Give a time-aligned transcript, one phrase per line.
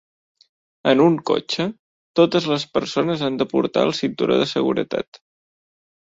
[0.91, 1.65] En un cotxe,
[2.19, 5.21] totes les persones han de portar el cinturó de seguretat.